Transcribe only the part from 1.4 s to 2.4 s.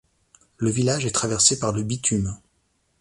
par le bitume.